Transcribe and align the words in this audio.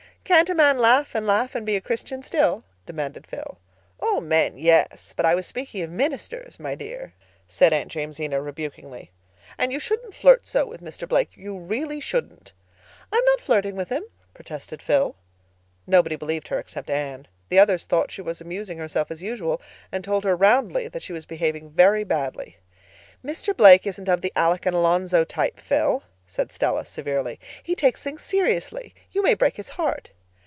"Can't 0.23 0.49
a 0.49 0.55
man 0.55 0.77
laugh 0.79 1.13
and 1.13 1.27
laugh 1.27 1.55
and 1.55 1.65
be 1.65 1.75
a 1.75 1.81
Christian 1.81 2.23
still?" 2.23 2.63
demanded 2.85 3.27
Phil. 3.27 3.57
"Oh, 3.99 4.21
men—yes. 4.21 5.13
But 5.17 5.25
I 5.25 5.35
was 5.35 5.45
speaking 5.45 5.83
of 5.83 5.89
ministers, 5.91 6.57
my 6.57 6.73
dear," 6.73 7.13
said 7.49 7.73
Aunt 7.73 7.91
Jamesina 7.93 8.41
rebukingly. 8.41 9.11
"And 9.57 9.73
you 9.73 9.79
shouldn't 9.81 10.15
flirt 10.15 10.47
so 10.47 10.65
with 10.65 10.79
Mr. 10.81 11.05
Blake—you 11.05 11.57
really 11.57 11.99
shouldn't." 11.99 12.53
"I'm 13.11 13.25
not 13.25 13.41
flirting 13.41 13.75
with 13.75 13.89
him," 13.89 14.03
protested 14.33 14.81
Phil. 14.81 15.17
Nobody 15.85 16.15
believed 16.15 16.47
her, 16.47 16.59
except 16.59 16.89
Anne. 16.89 17.27
The 17.49 17.59
others 17.59 17.83
thought 17.83 18.09
she 18.09 18.21
was 18.21 18.39
amusing 18.39 18.77
herself 18.77 19.11
as 19.11 19.21
usual, 19.21 19.61
and 19.91 20.01
told 20.01 20.23
her 20.23 20.37
roundly 20.37 20.87
that 20.87 21.03
she 21.03 21.11
was 21.11 21.25
behaving 21.25 21.71
very 21.71 22.05
badly. 22.05 22.55
"Mr. 23.21 23.57
Blake 23.57 23.85
isn't 23.85 24.07
of 24.07 24.21
the 24.21 24.31
Alec 24.37 24.65
and 24.65 24.77
Alonzo 24.77 25.25
type, 25.25 25.59
Phil," 25.59 26.03
said 26.25 26.53
Stella 26.53 26.85
severely. 26.85 27.37
"He 27.61 27.75
takes 27.75 28.01
things 28.01 28.21
seriously. 28.21 28.95
You 29.11 29.21
may 29.23 29.33
break 29.33 29.57
his 29.57 29.67
heart." 29.71 30.11